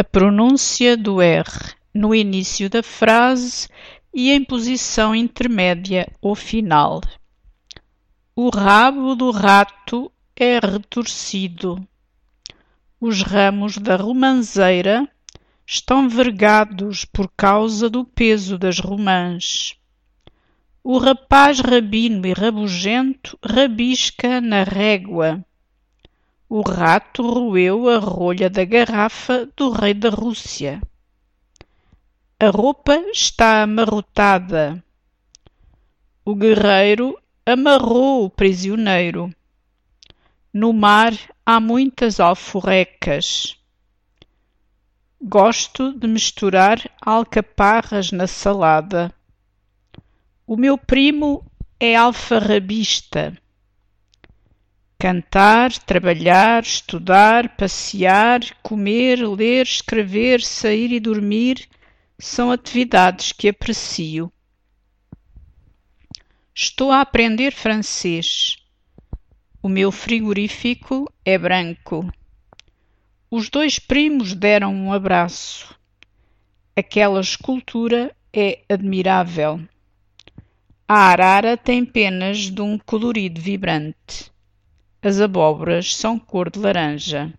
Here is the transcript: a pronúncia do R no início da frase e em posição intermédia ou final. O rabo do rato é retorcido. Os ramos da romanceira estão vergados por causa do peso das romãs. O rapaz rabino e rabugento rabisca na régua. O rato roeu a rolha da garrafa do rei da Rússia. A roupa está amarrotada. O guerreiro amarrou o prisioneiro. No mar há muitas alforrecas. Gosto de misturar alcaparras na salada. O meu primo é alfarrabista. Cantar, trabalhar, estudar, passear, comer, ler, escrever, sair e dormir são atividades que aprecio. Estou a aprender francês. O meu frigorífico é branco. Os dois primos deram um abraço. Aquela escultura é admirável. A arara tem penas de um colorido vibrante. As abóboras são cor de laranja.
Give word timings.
a 0.00 0.04
pronúncia 0.04 0.96
do 0.96 1.20
R 1.20 1.74
no 1.92 2.14
início 2.14 2.70
da 2.70 2.82
frase 2.82 3.68
e 4.14 4.30
em 4.30 4.42
posição 4.42 5.14
intermédia 5.14 6.10
ou 6.22 6.34
final. 6.34 7.02
O 8.34 8.48
rabo 8.48 9.14
do 9.14 9.30
rato 9.30 10.10
é 10.34 10.58
retorcido. 10.58 11.86
Os 12.98 13.20
ramos 13.20 13.76
da 13.76 13.96
romanceira 13.96 15.06
estão 15.66 16.08
vergados 16.08 17.04
por 17.04 17.30
causa 17.36 17.90
do 17.90 18.02
peso 18.02 18.56
das 18.56 18.78
romãs. 18.78 19.74
O 20.82 20.96
rapaz 20.96 21.60
rabino 21.60 22.26
e 22.26 22.32
rabugento 22.32 23.38
rabisca 23.44 24.40
na 24.40 24.62
régua. 24.62 25.44
O 26.52 26.62
rato 26.62 27.22
roeu 27.22 27.88
a 27.88 27.98
rolha 27.98 28.50
da 28.50 28.64
garrafa 28.64 29.48
do 29.56 29.70
rei 29.70 29.94
da 29.94 30.10
Rússia. 30.10 30.82
A 32.40 32.50
roupa 32.50 32.96
está 33.12 33.62
amarrotada. 33.62 34.82
O 36.24 36.34
guerreiro 36.34 37.16
amarrou 37.46 38.24
o 38.24 38.30
prisioneiro. 38.30 39.32
No 40.52 40.72
mar 40.72 41.12
há 41.46 41.60
muitas 41.60 42.18
alforrecas. 42.18 43.56
Gosto 45.22 45.92
de 45.92 46.08
misturar 46.08 46.80
alcaparras 47.00 48.10
na 48.10 48.26
salada. 48.26 49.14
O 50.44 50.56
meu 50.56 50.76
primo 50.76 51.46
é 51.78 51.94
alfarrabista. 51.94 53.40
Cantar, 55.00 55.72
trabalhar, 55.78 56.62
estudar, 56.62 57.56
passear, 57.56 58.40
comer, 58.62 59.26
ler, 59.26 59.62
escrever, 59.62 60.42
sair 60.42 60.92
e 60.92 61.00
dormir 61.00 61.66
são 62.18 62.50
atividades 62.50 63.32
que 63.32 63.48
aprecio. 63.48 64.30
Estou 66.54 66.92
a 66.92 67.00
aprender 67.00 67.50
francês. 67.50 68.58
O 69.62 69.70
meu 69.70 69.90
frigorífico 69.90 71.10
é 71.24 71.38
branco. 71.38 72.12
Os 73.30 73.48
dois 73.48 73.78
primos 73.78 74.34
deram 74.34 74.74
um 74.74 74.92
abraço. 74.92 75.74
Aquela 76.76 77.22
escultura 77.22 78.14
é 78.34 78.60
admirável. 78.68 79.66
A 80.86 81.08
arara 81.08 81.56
tem 81.56 81.86
penas 81.86 82.50
de 82.50 82.60
um 82.60 82.76
colorido 82.76 83.40
vibrante. 83.40 84.29
As 85.02 85.18
abóboras 85.18 85.94
são 85.94 86.18
cor 86.18 86.50
de 86.50 86.58
laranja. 86.58 87.32